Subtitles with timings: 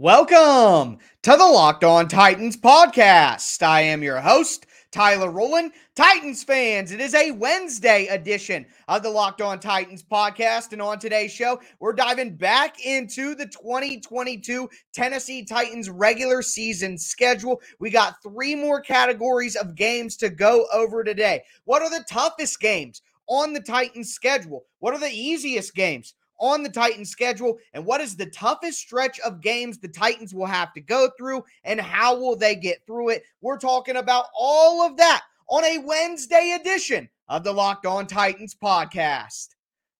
[0.00, 3.62] Welcome to the Locked On Titans podcast.
[3.62, 5.72] I am your host, Tyler Rowland.
[5.94, 10.72] Titans fans, it is a Wednesday edition of the Locked On Titans podcast.
[10.72, 17.60] And on today's show, we're diving back into the 2022 Tennessee Titans regular season schedule.
[17.78, 21.42] We got three more categories of games to go over today.
[21.64, 24.64] What are the toughest games on the Titans schedule?
[24.78, 26.14] What are the easiest games?
[26.40, 30.46] On the Titans schedule and what is the toughest stretch of games the Titans will
[30.46, 33.22] have to go through and how will they get through it.
[33.40, 38.54] We're talking about all of that on a Wednesday edition of the Locked On Titans
[38.54, 39.50] podcast.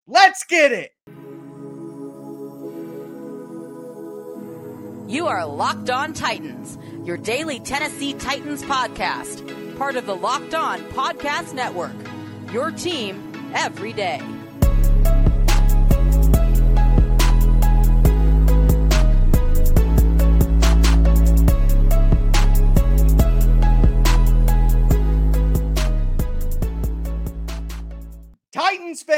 [0.06, 0.92] Let's get it.
[5.08, 10.80] You are Locked On Titans, your daily Tennessee Titans podcast, part of the Locked On
[10.90, 11.96] Podcast Network.
[12.52, 14.20] Your team every day.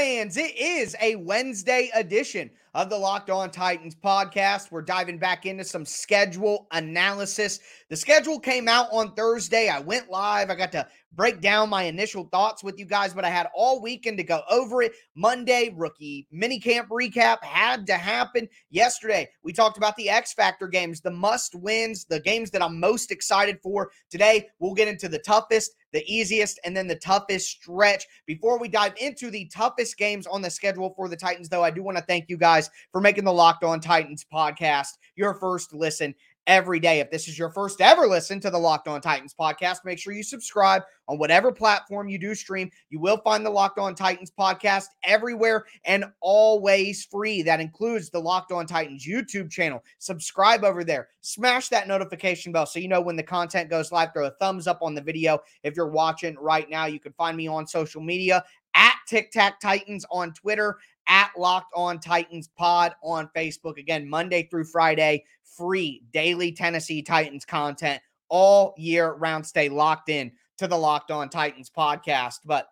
[0.02, 4.70] Fans, it is a Wednesday edition of the Locked On Titans podcast.
[4.70, 7.60] We're diving back into some schedule analysis.
[7.90, 9.68] The schedule came out on Thursday.
[9.68, 10.48] I went live.
[10.48, 13.82] I got to break down my initial thoughts with you guys, but I had all
[13.82, 14.92] weekend to go over it.
[15.14, 18.48] Monday, rookie minicamp recap had to happen.
[18.70, 22.80] Yesterday, we talked about the X Factor games, the must wins, the games that I'm
[22.80, 23.90] most excited for.
[24.08, 28.06] Today, we'll get into the toughest, the easiest, and then the toughest stretch.
[28.24, 31.70] Before we dive into the toughest games on the schedule for the Titans, though, I
[31.70, 35.72] do want to thank you guys for making the Locked On Titans podcast your first
[35.72, 36.14] listen
[36.46, 37.00] every day.
[37.00, 40.12] If this is your first ever listen to the Locked On Titans podcast, make sure
[40.12, 42.70] you subscribe on whatever platform you do stream.
[42.90, 47.42] You will find the Locked On Titans podcast everywhere and always free.
[47.42, 49.82] That includes the Locked On Titans YouTube channel.
[49.98, 51.08] Subscribe over there.
[51.20, 54.12] Smash that notification bell so you know when the content goes live.
[54.12, 55.38] Throw a thumbs up on the video.
[55.62, 59.60] If you're watching right now, you can find me on social media at Tic Tac
[59.60, 60.78] Titans on Twitter,
[61.08, 63.78] at Locked On Titans Pod on Facebook.
[63.78, 69.46] Again, Monday through Friday, free daily Tennessee Titans content all year round.
[69.46, 72.40] Stay locked in to the Locked On Titans podcast.
[72.44, 72.68] But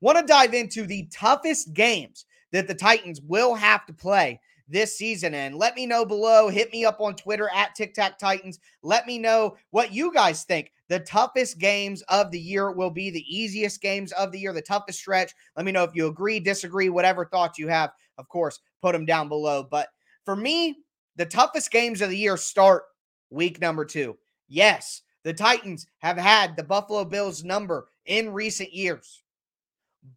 [0.00, 4.96] want to dive into the toughest games that the Titans will have to play this
[4.96, 5.34] season.
[5.34, 6.48] And let me know below.
[6.48, 8.58] Hit me up on Twitter at Tic Tac Titans.
[8.82, 13.10] Let me know what you guys think the toughest games of the year will be,
[13.10, 15.32] the easiest games of the year, the toughest stretch.
[15.56, 17.90] Let me know if you agree, disagree, whatever thoughts you have.
[18.18, 19.66] Of course, put them down below.
[19.68, 19.88] But
[20.24, 20.78] for me,
[21.16, 22.84] the toughest games of the year start
[23.30, 24.16] week number two.
[24.48, 29.22] Yes, the Titans have had the Buffalo Bills number in recent years,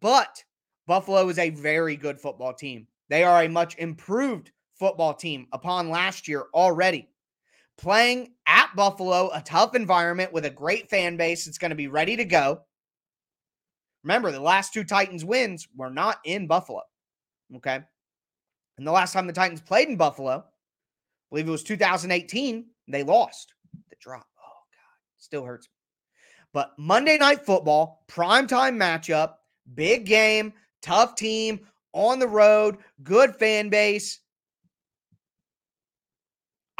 [0.00, 0.42] but
[0.86, 2.86] Buffalo is a very good football team.
[3.08, 7.09] They are a much improved football team upon last year already.
[7.80, 11.46] Playing at Buffalo, a tough environment with a great fan base.
[11.46, 12.60] It's going to be ready to go.
[14.04, 16.82] Remember, the last two Titans wins were not in Buffalo.
[17.56, 17.80] Okay.
[18.76, 20.42] And the last time the Titans played in Buffalo, I
[21.30, 23.54] believe it was 2018, they lost.
[23.88, 24.26] The drop.
[24.38, 24.98] Oh, God.
[25.16, 25.70] Still hurts.
[26.52, 29.36] But Monday Night Football, primetime matchup,
[29.74, 30.52] big game,
[30.82, 31.60] tough team,
[31.94, 34.19] on the road, good fan base.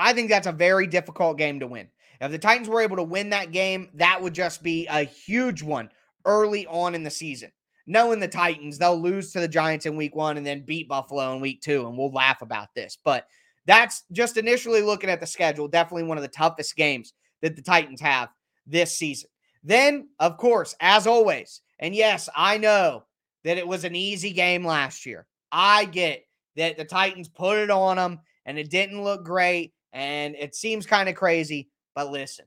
[0.00, 1.88] I think that's a very difficult game to win.
[2.20, 5.62] If the Titans were able to win that game, that would just be a huge
[5.62, 5.90] one
[6.24, 7.52] early on in the season.
[7.86, 11.34] Knowing the Titans, they'll lose to the Giants in week one and then beat Buffalo
[11.34, 12.98] in week two, and we'll laugh about this.
[13.04, 13.26] But
[13.66, 17.12] that's just initially looking at the schedule, definitely one of the toughest games
[17.42, 18.30] that the Titans have
[18.66, 19.28] this season.
[19.62, 23.04] Then, of course, as always, and yes, I know
[23.44, 25.26] that it was an easy game last year.
[25.52, 26.24] I get
[26.56, 30.86] that the Titans put it on them and it didn't look great and it seems
[30.86, 32.46] kind of crazy, but listen,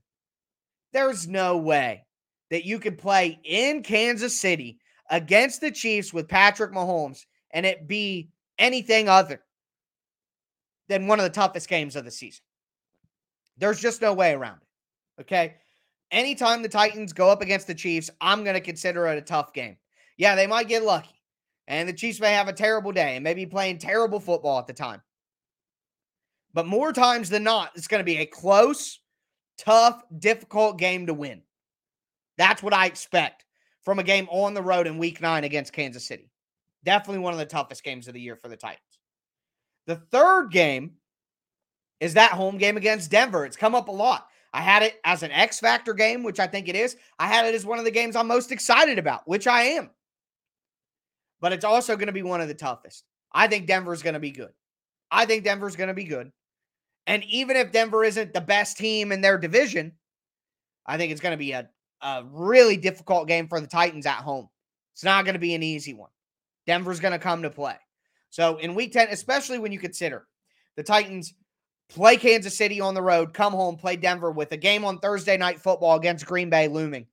[0.91, 2.05] there's no way
[2.49, 7.87] that you could play in Kansas City against the Chiefs with Patrick Mahomes and it
[7.87, 9.41] be anything other
[10.87, 12.43] than one of the toughest games of the season.
[13.57, 15.21] There's just no way around it.
[15.21, 15.55] Okay.
[16.11, 19.53] Anytime the Titans go up against the Chiefs, I'm going to consider it a tough
[19.53, 19.77] game.
[20.17, 21.21] Yeah, they might get lucky.
[21.67, 24.73] And the Chiefs may have a terrible day and maybe playing terrible football at the
[24.73, 25.01] time.
[26.53, 28.99] But more times than not, it's going to be a close,
[29.57, 31.41] tough, difficult game to win.
[32.37, 33.45] That's what I expect
[33.83, 36.29] from a game on the road in week nine against Kansas City.
[36.83, 38.81] Definitely one of the toughest games of the year for the Titans.
[39.87, 40.93] The third game
[41.99, 43.45] is that home game against Denver.
[43.45, 44.27] It's come up a lot.
[44.53, 46.95] I had it as an X Factor game, which I think it is.
[47.17, 49.89] I had it as one of the games I'm most excited about, which I am.
[51.41, 53.03] But it's also going to be one of the toughest.
[53.31, 54.51] I think Denver's going to be good.
[55.09, 56.31] I think Denver's going to be good.
[57.05, 59.93] And even if Denver isn't the best team in their division,
[60.85, 61.69] I think it's going to be a,
[62.01, 64.49] a really difficult game for the Titans at home.
[64.93, 66.11] It's not going to be an easy one.
[66.65, 67.75] Denver's going to come to play.
[68.29, 70.27] So in week 10, especially when you consider
[70.75, 71.33] the Titans
[71.89, 75.37] play Kansas City on the road, come home, play Denver with a game on Thursday
[75.37, 77.07] night football against Green Bay looming.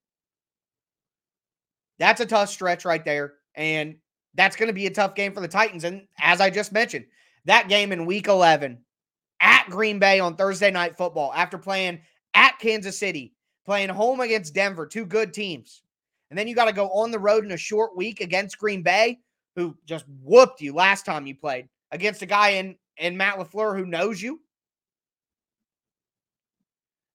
[1.98, 3.34] That's a tough stretch right there.
[3.54, 3.96] And
[4.34, 5.84] that's going to be a tough game for the Titans.
[5.84, 7.06] And as I just mentioned,
[7.44, 8.78] that game in week 11
[9.40, 12.00] at Green Bay on Thursday night football after playing
[12.34, 13.34] at Kansas City,
[13.64, 15.82] playing home against Denver, two good teams.
[16.30, 18.82] And then you got to go on the road in a short week against Green
[18.82, 19.18] Bay,
[19.56, 23.76] who just whooped you last time you played against a guy in, in Matt LaFleur
[23.76, 24.40] who knows you.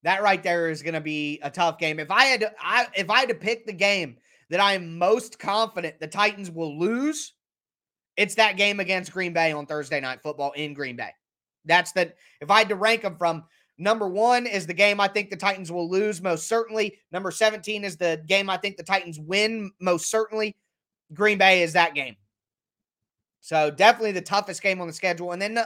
[0.04, 2.00] That right there is going to be a tough game.
[2.00, 4.18] If I had to, I, if I had to pick the game
[4.50, 7.34] that I am most confident the Titans will lose,
[8.16, 11.12] it's that game against Green Bay on Thursday night football in Green Bay.
[11.66, 12.16] That's that.
[12.42, 13.44] if I had to rank them from
[13.78, 16.98] number one is the game I think the Titans will lose most certainly.
[17.12, 20.56] Number 17 is the game I think the Titans win most certainly.
[21.14, 22.16] Green Bay is that game.
[23.42, 25.32] So definitely the toughest game on the schedule.
[25.32, 25.60] And then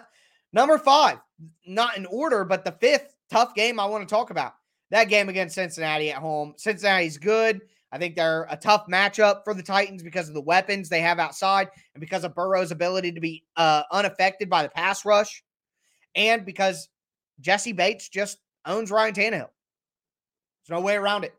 [0.52, 1.20] number five,
[1.66, 4.54] not in order, but the fifth tough game I want to talk about.
[4.92, 6.56] That game against Cincinnati at home.
[6.58, 7.62] Cincinnati's good.
[7.92, 11.20] I think they're a tough matchup for the Titans because of the weapons they have
[11.20, 15.44] outside and because of Burrow's ability to be uh, unaffected by the pass rush
[16.16, 16.90] and because
[17.40, 19.50] Jessie Bates just owns Ryan Tannehill.
[20.68, 21.34] There's no way around it.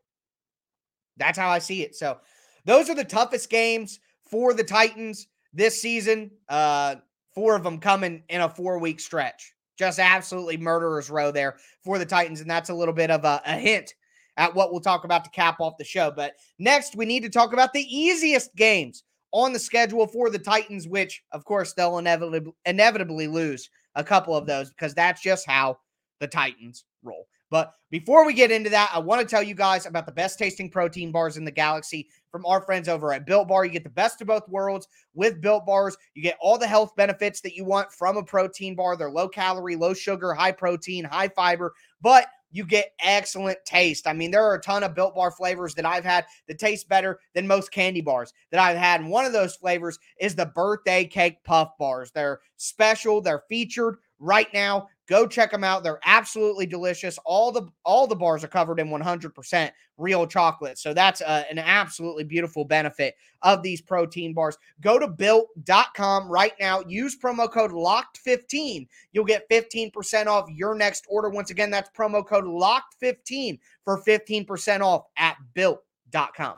[1.16, 1.94] That's how I see it.
[1.94, 2.18] So
[2.64, 4.00] those are the toughest games
[4.30, 6.30] for the Titans this season.
[6.48, 6.96] Uh,
[7.34, 9.54] four of them coming in a four week stretch.
[9.78, 12.40] Just absolutely murderer's row there for the Titans.
[12.40, 13.94] And that's a little bit of a, a hint
[14.36, 16.10] at what we'll talk about to cap off the show.
[16.10, 20.38] But next, we need to talk about the easiest games on the schedule for the
[20.38, 25.46] Titans, which, of course, they'll inevitably, inevitably lose a couple of those because that's just
[25.46, 25.78] how
[26.20, 27.26] the Titans roll.
[27.50, 30.38] But before we get into that, I want to tell you guys about the best
[30.38, 33.64] tasting protein bars in the galaxy from our friends over at Built Bar.
[33.64, 35.96] You get the best of both worlds with Built Bars.
[36.14, 38.96] You get all the health benefits that you want from a protein bar.
[38.96, 44.06] They're low calorie, low sugar, high protein, high fiber, but you get excellent taste.
[44.06, 46.88] I mean, there are a ton of built bar flavors that I've had that taste
[46.88, 49.00] better than most candy bars that I've had.
[49.00, 52.10] And one of those flavors is the birthday cake puff bars.
[52.12, 54.88] They're special, they're featured right now.
[55.10, 55.82] Go check them out.
[55.82, 57.18] They're absolutely delicious.
[57.24, 60.78] All the all the bars are covered in 100% real chocolate.
[60.78, 64.56] So that's uh, an absolutely beautiful benefit of these protein bars.
[64.80, 66.84] Go to built.com right now.
[66.86, 68.86] Use promo code locked15.
[69.10, 71.28] You'll get 15% off your next order.
[71.28, 76.54] Once again, that's promo code locked15 for 15% off at built.com.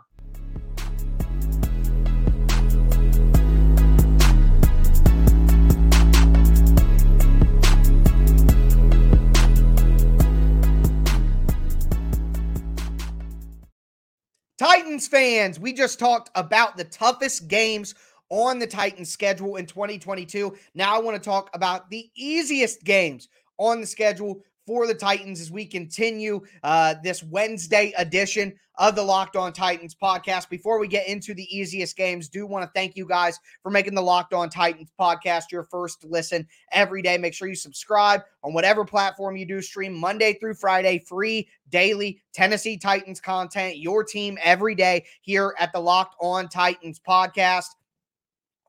[14.62, 17.96] Titans fans, we just talked about the toughest games
[18.28, 20.54] on the Titans schedule in 2022.
[20.76, 23.26] Now I want to talk about the easiest games
[23.58, 29.02] on the schedule for the Titans as we continue uh, this Wednesday edition of the
[29.02, 30.48] Locked On Titans podcast.
[30.48, 33.94] Before we get into the easiest games, do want to thank you guys for making
[33.94, 37.18] the Locked On Titans podcast your first listen every day.
[37.18, 42.20] Make sure you subscribe on whatever platform you do stream Monday through Friday, free daily
[42.32, 47.66] Tennessee Titans content, your team every day here at the Locked On Titans podcast.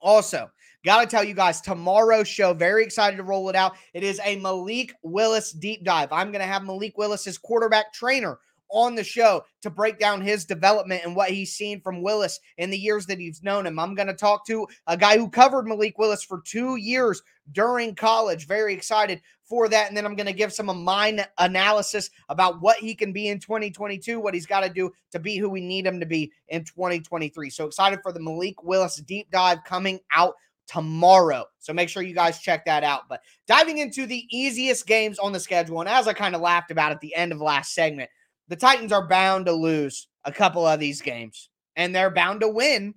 [0.02, 0.52] Also,
[0.86, 3.76] Got to tell you guys, tomorrow's show, very excited to roll it out.
[3.94, 6.12] It is a Malik Willis deep dive.
[6.12, 8.38] I'm going to have Malik Willis, his quarterback trainer,
[8.70, 12.70] on the show to break down his development and what he's seen from Willis in
[12.70, 13.80] the years that he's known him.
[13.80, 17.22] I'm going to talk to a guy who covered Malik Willis for two years
[17.52, 18.48] during college.
[18.48, 19.88] Very excited for that.
[19.88, 23.28] And then I'm going to give some of my analysis about what he can be
[23.28, 26.32] in 2022, what he's got to do to be who we need him to be
[26.50, 27.52] in 2023.
[27.52, 30.34] So excited for the Malik Willis deep dive coming out
[30.68, 31.46] tomorrow.
[31.60, 33.04] So make sure you guys check that out.
[33.10, 36.72] But diving into the easiest games on the schedule, and as I kind of laughed
[36.72, 38.10] about at the end of last segment,
[38.48, 42.50] the Titans are bound to lose a couple of these games, and they're bound to
[42.50, 42.94] win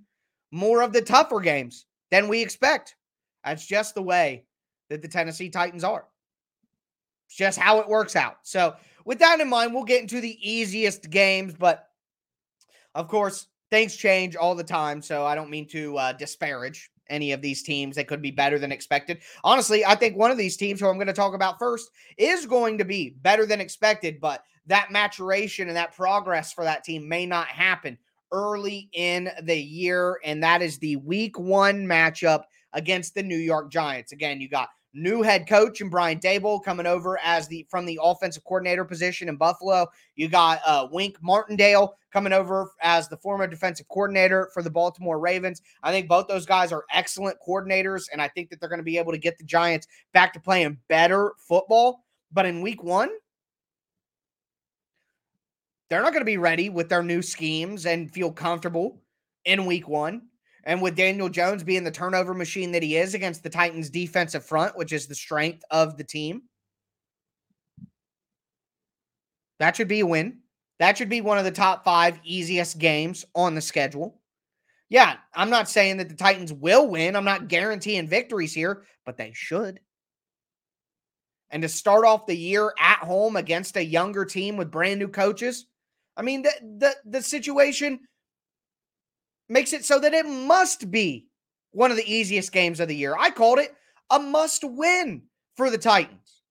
[0.50, 2.96] more of the tougher games than we expect.
[3.44, 4.44] That's just the way
[4.90, 6.06] that the Tennessee Titans are.
[7.28, 8.38] It's just how it works out.
[8.42, 11.88] So, with that in mind, we'll get into the easiest games, but
[12.94, 15.02] of course, things change all the time.
[15.02, 17.96] So, I don't mean to uh, disparage any of these teams.
[17.96, 19.18] They could be better than expected.
[19.44, 22.46] Honestly, I think one of these teams who I'm going to talk about first is
[22.46, 27.08] going to be better than expected, but that maturation and that progress for that team
[27.08, 27.98] may not happen
[28.32, 30.18] early in the year.
[30.25, 34.12] And that is the week one matchup against the New York Giants.
[34.12, 38.00] Again, you got new head coach and Brian Daboll coming over as the from the
[38.02, 39.86] offensive coordinator position in Buffalo.
[40.16, 45.20] You got uh, Wink Martindale coming over as the former defensive coordinator for the Baltimore
[45.20, 45.60] Ravens.
[45.82, 48.84] I think both those guys are excellent coordinators, and I think that they're going to
[48.84, 52.04] be able to get the Giants back to playing better football.
[52.32, 53.10] But in week one,
[55.88, 59.00] they're not going to be ready with their new schemes and feel comfortable
[59.44, 60.22] in week one.
[60.66, 64.44] And with Daniel Jones being the turnover machine that he is against the Titans' defensive
[64.44, 66.42] front, which is the strength of the team,
[69.61, 70.40] that should be a win.
[70.80, 74.20] That should be one of the top five easiest games on the schedule.
[74.88, 77.14] Yeah, I'm not saying that the Titans will win.
[77.14, 79.80] I'm not guaranteeing victories here, but they should.
[81.50, 85.08] And to start off the year at home against a younger team with brand new
[85.08, 85.66] coaches,
[86.16, 88.00] I mean, the, the, the situation
[89.48, 91.26] makes it so that it must be
[91.72, 93.14] one of the easiest games of the year.
[93.18, 93.74] I called it
[94.10, 95.22] a must win
[95.56, 96.42] for the Titans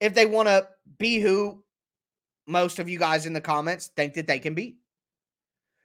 [0.00, 1.62] if they want to be who
[2.46, 4.76] most of you guys in the comments think that they can be.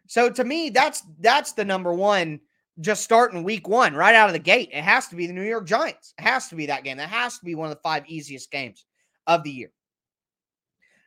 [0.07, 2.39] So to me, that's that's the number one.
[2.79, 5.43] Just starting week one, right out of the gate, it has to be the New
[5.43, 6.15] York Giants.
[6.17, 6.97] It has to be that game.
[6.97, 8.85] That has to be one of the five easiest games
[9.27, 9.71] of the year.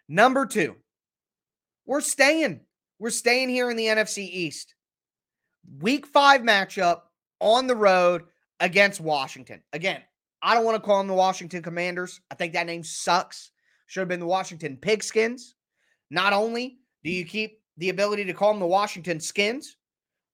[0.09, 0.77] Number two,
[1.85, 2.61] we're staying.
[3.01, 4.76] We're staying here in the NFC East.
[5.81, 7.03] Week five matchup
[7.41, 8.25] on the road
[8.61, 9.63] against Washington.
[9.73, 10.03] Again,
[10.43, 12.21] I don't want to call them the Washington Commanders.
[12.31, 13.51] I think that name sucks.
[13.87, 15.55] Should have been the Washington Pigskins.
[16.11, 19.77] Not only do you keep the ability to call them the Washington Skins,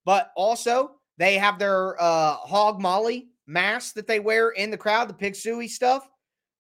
[0.05, 5.09] but also they have their uh, hog molly mask that they wear in the crowd,
[5.09, 6.09] the pig suey stuff.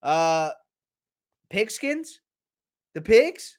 [0.02, 0.50] Uh,
[1.50, 2.08] pigskins,
[2.94, 3.58] the pigs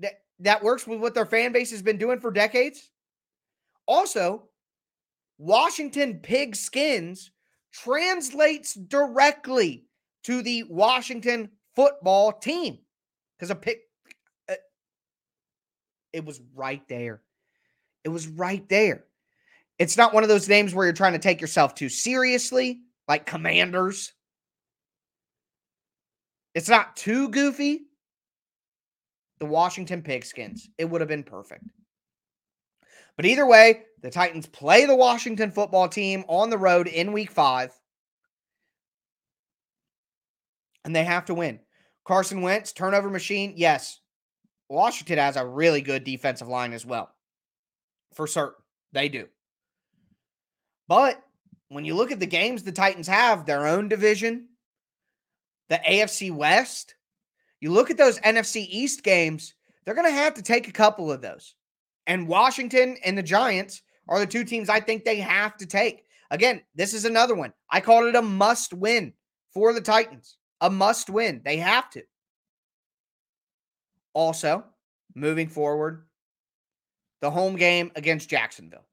[0.00, 2.91] that that works with what their fan base has been doing for decades.
[3.86, 4.48] Also,
[5.38, 7.32] Washington pig skins
[7.72, 9.86] translates directly
[10.24, 12.78] to the Washington football team
[13.36, 13.78] because a pig,
[14.48, 14.54] uh,
[16.12, 17.22] it was right there.
[18.04, 19.04] It was right there.
[19.78, 23.26] It's not one of those names where you're trying to take yourself too seriously, like
[23.26, 24.12] commanders.
[26.54, 27.86] It's not too goofy,
[29.40, 30.68] the Washington Pigskins.
[30.78, 31.64] It would have been perfect.
[33.16, 37.30] But either way, the Titans play the Washington football team on the road in week
[37.30, 37.72] five.
[40.84, 41.60] And they have to win.
[42.04, 43.54] Carson Wentz, turnover machine.
[43.56, 44.00] Yes.
[44.68, 47.14] Washington has a really good defensive line as well.
[48.14, 48.62] For certain.
[48.92, 49.28] They do.
[50.88, 51.22] But
[51.68, 54.48] when you look at the games the Titans have, their own division,
[55.68, 56.96] the AFC West,
[57.60, 59.54] you look at those NFC East games,
[59.84, 61.54] they're going to have to take a couple of those.
[62.06, 66.04] And Washington and the Giants are the two teams I think they have to take.
[66.30, 67.52] Again, this is another one.
[67.70, 69.12] I called it a must win
[69.52, 70.36] for the Titans.
[70.60, 71.42] A must win.
[71.44, 72.02] They have to.
[74.14, 74.64] Also,
[75.14, 76.06] moving forward,
[77.20, 78.86] the home game against Jacksonville.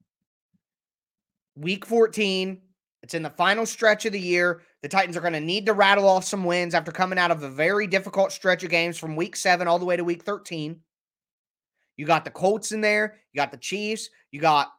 [1.56, 2.62] Week 14,
[3.04, 4.62] it's in the final stretch of the year.
[4.82, 7.44] The Titans are going to need to rattle off some wins after coming out of
[7.44, 10.80] a very difficult stretch of games from week seven all the way to week 13.
[12.00, 13.18] You got the Colts in there.
[13.34, 14.10] You got the Chiefs.
[14.32, 14.72] You got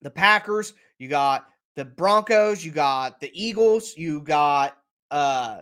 [0.00, 0.74] the Packers.
[0.98, 1.46] You got
[1.76, 2.64] the Broncos.
[2.64, 3.96] You got the Eagles.
[3.96, 4.76] You got
[5.12, 5.60] uh,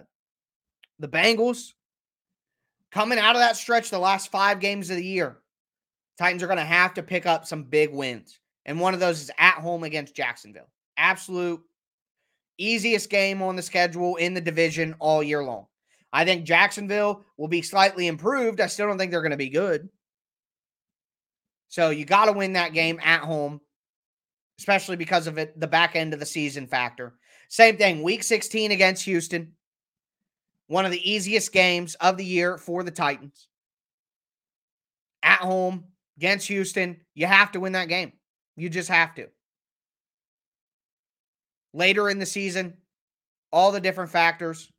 [0.99, 1.75] the Bengals.
[2.91, 5.41] Coming out of that stretch, the last five games of the year,
[6.17, 8.41] Titans are going to have to pick up some big wins.
[8.65, 10.71] And one of those is at home against Jacksonville.
[10.97, 11.61] Absolute
[12.57, 15.67] Easiest game on the schedule in the division all year long.
[16.11, 18.63] I think Jacksonville will be slightly improved.
[18.63, 19.91] I still don't think they're going to be good.
[21.71, 23.61] So you got to win that game at home,
[24.59, 27.15] especially because of it, the back end of the season factor.
[27.49, 29.53] Same thing, week 16 against Houston.
[30.67, 33.49] One of the easiest games of the year for the Titans.
[35.23, 35.85] At home
[36.17, 38.13] against Houston, you have to win that game.
[38.57, 39.29] You just have to
[41.73, 42.75] later in the season,
[43.53, 44.71] all the different factors.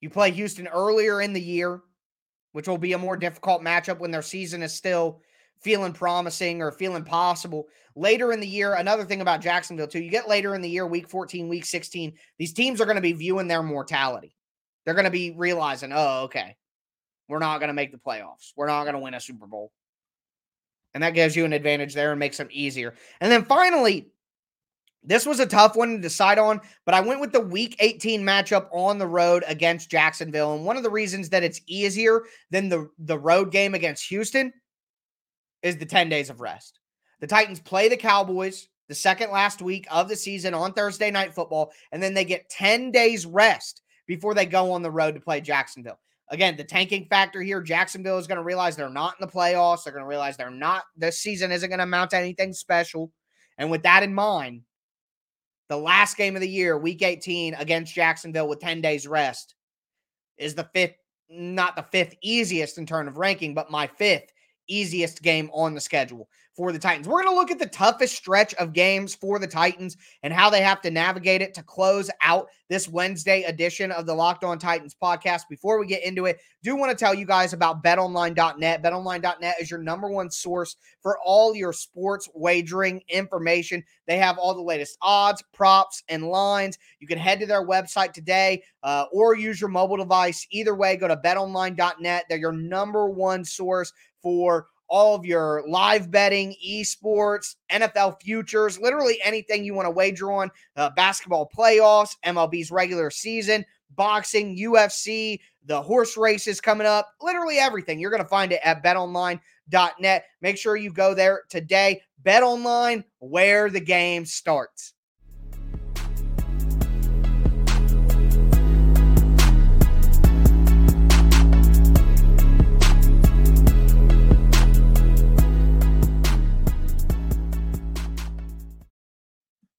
[0.00, 1.80] You play Houston earlier in the year,
[2.52, 5.20] which will be a more difficult matchup when their season is still
[5.60, 7.66] feeling promising or feeling possible.
[7.94, 10.86] Later in the year, another thing about Jacksonville, too, you get later in the year,
[10.86, 14.34] week 14, week 16, these teams are going to be viewing their mortality.
[14.84, 16.56] They're going to be realizing, oh, okay,
[17.28, 18.52] we're not going to make the playoffs.
[18.56, 19.72] We're not going to win a Super Bowl.
[20.94, 22.94] And that gives you an advantage there and makes them easier.
[23.20, 24.10] And then finally,
[25.02, 28.22] this was a tough one to decide on, but I went with the week 18
[28.22, 30.54] matchup on the road against Jacksonville.
[30.54, 34.52] And one of the reasons that it's easier than the, the road game against Houston
[35.62, 36.78] is the 10 days of rest.
[37.20, 41.34] The Titans play the Cowboys the second last week of the season on Thursday night
[41.34, 45.20] football, and then they get 10 days rest before they go on the road to
[45.20, 46.00] play Jacksonville.
[46.30, 49.84] Again, the tanking factor here, Jacksonville is going to realize they're not in the playoffs.
[49.84, 53.12] They're going to realize they're not, this season isn't going to amount to anything special.
[53.58, 54.62] And with that in mind,
[55.68, 59.54] the last game of the year, week 18 against Jacksonville with 10 days rest,
[60.36, 60.94] is the fifth,
[61.28, 64.32] not the fifth easiest in terms of ranking, but my fifth
[64.74, 67.08] easiest game on the schedule for the Titans.
[67.08, 70.50] We're going to look at the toughest stretch of games for the Titans and how
[70.50, 74.58] they have to navigate it to close out this Wednesday edition of the Locked On
[74.58, 75.42] Titans podcast.
[75.48, 78.82] Before we get into it, do want to tell you guys about betonline.net.
[78.82, 83.82] Betonline.net is your number one source for all your sports wagering information.
[84.06, 86.78] They have all the latest odds, props, and lines.
[86.98, 90.46] You can head to their website today uh, or use your mobile device.
[90.50, 92.24] Either way, go to betonline.net.
[92.28, 99.18] They're your number one source for all of your live betting, esports, NFL futures, literally
[99.22, 105.80] anything you want to wager on, uh, basketball playoffs, MLB's regular season, boxing, UFC, the
[105.80, 107.98] horse races coming up, literally everything.
[107.98, 110.24] You're going to find it at betonline.net.
[110.40, 112.02] Make sure you go there today.
[112.22, 114.94] Bet online where the game starts.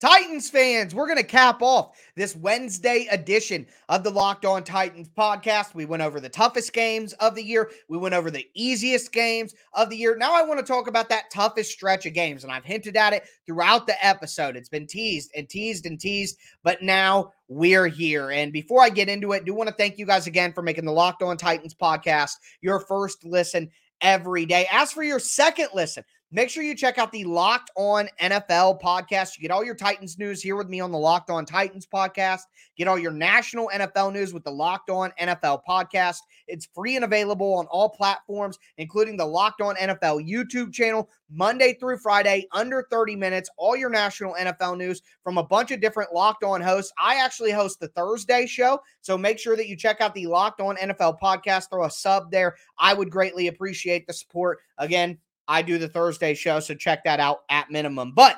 [0.01, 5.07] Titans fans, we're going to cap off this Wednesday edition of the Locked On Titans
[5.15, 5.75] podcast.
[5.75, 7.69] We went over the toughest games of the year.
[7.87, 10.17] We went over the easiest games of the year.
[10.17, 13.13] Now I want to talk about that toughest stretch of games, and I've hinted at
[13.13, 14.55] it throughout the episode.
[14.55, 18.31] It's been teased and teased and teased, but now we're here.
[18.31, 20.63] And before I get into it, I do want to thank you guys again for
[20.63, 22.31] making the Locked On Titans podcast
[22.61, 23.69] your first listen
[24.01, 24.67] every day.
[24.71, 26.03] As for your second listen,
[26.33, 29.37] Make sure you check out the Locked On NFL podcast.
[29.37, 32.43] You get all your Titans news here with me on the Locked On Titans podcast.
[32.77, 36.19] Get all your national NFL news with the Locked On NFL podcast.
[36.47, 41.73] It's free and available on all platforms, including the Locked On NFL YouTube channel, Monday
[41.73, 43.49] through Friday, under 30 minutes.
[43.57, 46.93] All your national NFL news from a bunch of different Locked On hosts.
[46.97, 50.61] I actually host the Thursday show, so make sure that you check out the Locked
[50.61, 51.69] On NFL podcast.
[51.69, 52.55] Throw a sub there.
[52.79, 54.59] I would greatly appreciate the support.
[54.77, 58.13] Again, I do the Thursday show, so check that out at minimum.
[58.13, 58.37] But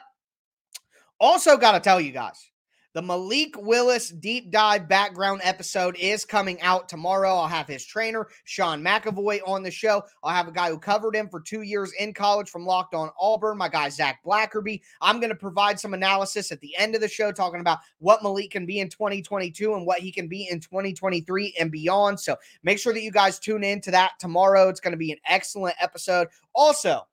[1.20, 2.52] also got to tell you guys,
[2.93, 7.29] the Malik Willis deep dive background episode is coming out tomorrow.
[7.29, 10.03] I'll have his trainer, Sean McAvoy, on the show.
[10.21, 13.10] I'll have a guy who covered him for two years in college from Locked On
[13.19, 14.82] Auburn, my guy, Zach Blackerby.
[15.01, 18.21] I'm going to provide some analysis at the end of the show talking about what
[18.21, 22.19] Malik can be in 2022 and what he can be in 2023 and beyond.
[22.19, 24.69] So make sure that you guys tune in to that tomorrow.
[24.69, 26.27] It's going to be an excellent episode.
[26.53, 27.08] Also,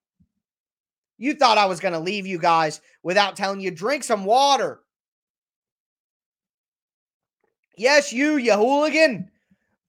[1.16, 4.80] you thought I was going to leave you guys without telling you drink some water.
[7.80, 9.30] Yes, you, you hooligan.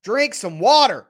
[0.01, 1.07] Drink some water.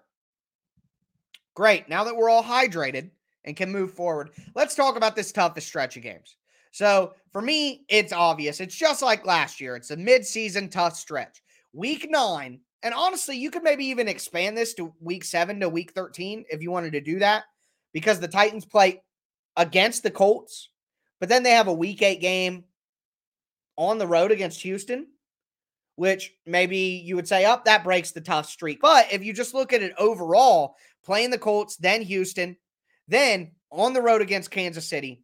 [1.54, 1.88] Great.
[1.88, 3.12] Now that we're all hydrated
[3.46, 6.38] and can move forward, let's talk about this toughest stretch of games.
[6.72, 8.60] So for me, it's obvious.
[8.60, 9.76] It's just like last year.
[9.76, 11.44] It's a mid-season tough stretch.
[11.72, 15.92] Week nine, and honestly, you could maybe even expand this to week seven to week
[15.92, 17.44] 13 if you wanted to do that,
[17.94, 19.04] because the Titans play
[19.56, 20.70] against the Colts,
[21.20, 22.64] but then they have a week eight game
[23.78, 25.06] on the road against Houston
[26.02, 28.82] which maybe you would say, up oh, that breaks the tough streak.
[28.82, 32.58] But if you just look at it overall, playing the Colts, then Houston,
[33.08, 35.22] then on the road against Kansas City,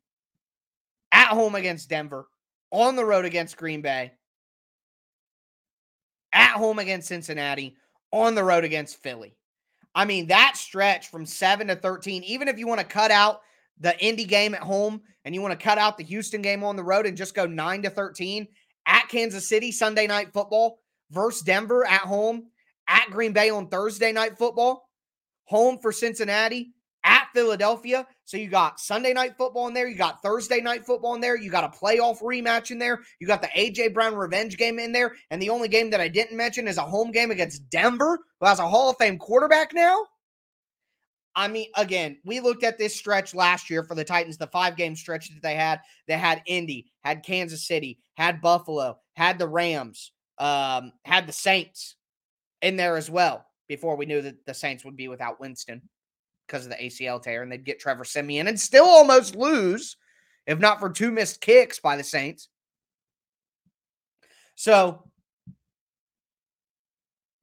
[1.11, 2.27] at home against Denver,
[2.69, 4.11] on the road against Green Bay,
[6.31, 7.75] at home against Cincinnati,
[8.11, 9.35] on the road against Philly.
[9.95, 13.41] I mean, that stretch from 7 to 13, even if you want to cut out
[13.79, 16.75] the Indy game at home and you want to cut out the Houston game on
[16.75, 18.47] the road and just go 9 to 13,
[18.87, 20.79] at Kansas City Sunday night football
[21.11, 22.47] versus Denver at home,
[22.87, 24.89] at Green Bay on Thursday night football,
[25.45, 26.73] home for Cincinnati,
[27.03, 28.05] at Philadelphia.
[28.25, 31.37] So you got Sunday night football in there, you got Thursday night football in there,
[31.37, 34.91] you got a playoff rematch in there, you got the AJ Brown revenge game in
[34.91, 38.19] there, and the only game that I didn't mention is a home game against Denver,
[38.39, 40.05] who has a Hall of Fame quarterback now.
[41.37, 44.75] I mean, again, we looked at this stretch last year for the Titans, the five
[44.75, 45.79] game stretch that they had.
[46.07, 51.95] They had Indy, had Kansas City, had Buffalo, had the Rams, um, had the Saints
[52.63, 55.83] in there as well before we knew that the Saints would be without Winston
[56.47, 59.95] because of the ACL tear and they'd get Trevor Siemian and still almost lose,
[60.47, 62.49] if not for two missed kicks by the Saints.
[64.55, 65.03] So,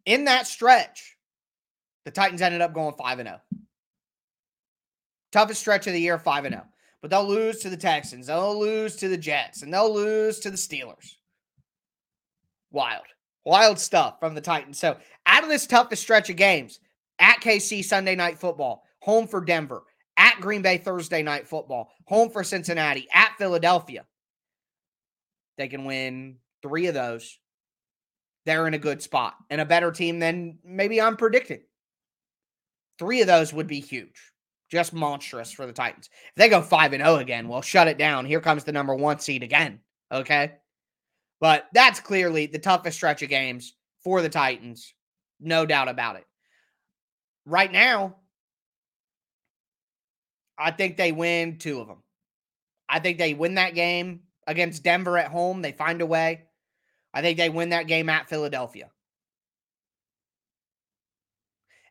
[0.05, 1.17] in that stretch,
[2.05, 3.41] the Titans ended up going 5 and 0.
[5.35, 6.64] Toughest stretch of the year, 5 and 0.
[7.03, 10.49] but they'll lose to the Texans, they'll lose to the Jets, and they'll lose to
[10.49, 11.16] the Steelers.
[12.70, 13.03] Wild,
[13.44, 14.79] wild stuff from the Titans.
[14.79, 16.79] So, out of this toughest stretch of games,
[17.18, 19.83] at KC Sunday night football, home for Denver,
[20.16, 24.05] at Green Bay Thursday night football, home for Cincinnati, at Philadelphia.
[25.59, 27.40] They can win three of those.
[28.47, 31.62] They're in a good spot and a better team than maybe I'm predicting.
[33.01, 34.31] Three of those would be huge.
[34.70, 36.09] Just monstrous for the Titans.
[36.29, 38.24] If they go 5 and 0 again, well, shut it down.
[38.24, 39.81] Here comes the number one seed again.
[40.11, 40.53] Okay.
[41.40, 44.94] But that's clearly the toughest stretch of games for the Titans.
[45.40, 46.24] No doubt about it.
[47.44, 48.16] Right now,
[50.59, 52.03] I think they win two of them.
[52.88, 55.62] I think they win that game against Denver at home.
[55.62, 56.44] They find a way.
[57.12, 58.90] I think they win that game at Philadelphia.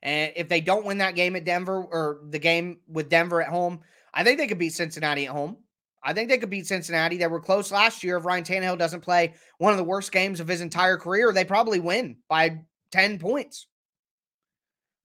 [0.04, 3.48] And if they don't win that game at Denver or the game with Denver at
[3.48, 3.80] home,
[4.14, 5.58] I think they could beat Cincinnati at home.
[6.04, 7.18] I think they could beat Cincinnati.
[7.18, 8.18] They were close last year.
[8.18, 11.46] If Ryan Tannehill doesn't play one of the worst games of his entire career, they
[11.46, 12.60] probably win by
[12.92, 13.68] 10 points.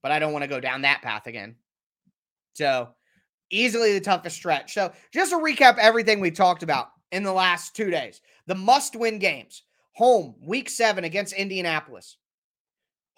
[0.03, 1.55] But I don't want to go down that path again.
[2.55, 2.89] So
[3.51, 4.75] easily the toughest stretch.
[4.75, 8.97] So just to recap everything we talked about in the last two days the must
[8.97, 12.17] win games home, week seven against Indianapolis,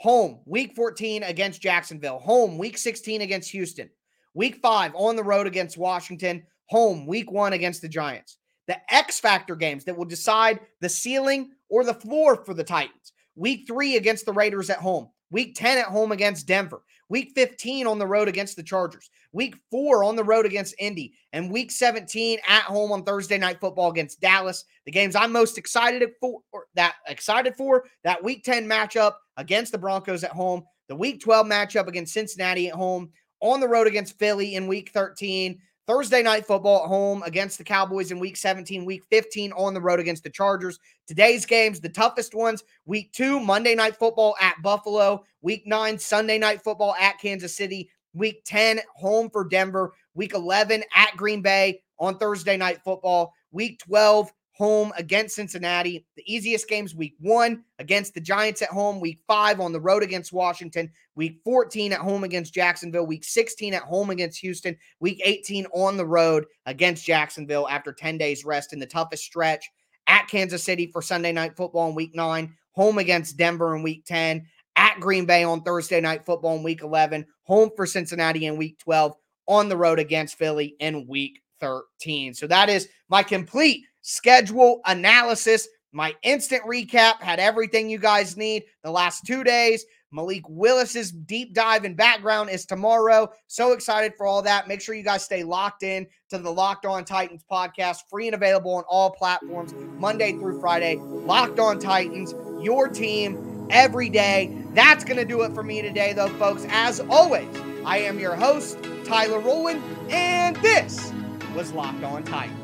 [0.01, 3.91] home, week 14 against Jacksonville, home, week 16 against Houston,
[4.33, 8.39] week five on the road against Washington, home, week one against the Giants.
[8.67, 13.13] The X factor games that will decide the ceiling or the floor for the Titans.
[13.37, 16.81] Week three against the Raiders at home, week 10 at home against Denver,
[17.11, 19.11] Week 15 on the road against the Chargers.
[19.33, 21.13] Week four on the road against Indy.
[21.33, 24.65] And week 17 at home on Thursday night football against Dallas.
[24.87, 26.41] The games I'm most excited for
[26.77, 30.63] that excited for that week 10 matchup against the Broncos at home.
[30.89, 33.11] The week 12 matchup against Cincinnati at home.
[33.41, 35.59] On the road against Philly in week 13
[35.91, 39.81] Thursday night football at home against the Cowboys in week 17, week 15 on the
[39.81, 40.79] road against the Chargers.
[41.09, 46.39] Today's games, the toughest ones week two, Monday night football at Buffalo, week nine, Sunday
[46.39, 51.83] night football at Kansas City, week 10, home for Denver, week 11 at Green Bay
[51.99, 56.05] on Thursday night football, week 12, home against Cincinnati.
[56.17, 60.03] The easiest games week one against the Giants at home, week five on the road
[60.03, 65.19] against Washington, week 14 at home against Jacksonville, week 16 at home against Houston, week
[65.25, 69.65] 18 on the road against Jacksonville after 10 days rest in the toughest stretch
[70.07, 74.05] at Kansas City for Sunday night football in week nine, home against Denver in week
[74.05, 74.47] 10,
[74.77, 78.79] at Green Bay on Thursday night football in week 11, home for Cincinnati in week
[78.81, 82.35] 12, on the road against Philly in week 13.
[82.35, 85.69] So that is my complete schedule analysis.
[85.93, 89.85] My instant recap had everything you guys need the last two days.
[90.13, 93.29] Malik Willis's deep dive and background is tomorrow.
[93.47, 94.67] So excited for all that.
[94.67, 98.35] Make sure you guys stay locked in to the Locked On Titans podcast, free and
[98.35, 100.97] available on all platforms, Monday through Friday.
[101.01, 104.57] Locked On Titans, your team every day.
[104.75, 106.67] That's going to do it for me today, though, folks.
[106.71, 107.49] As always,
[107.85, 111.13] I am your host, Tyler Rowland, and this
[111.55, 112.60] was Locked On Titans.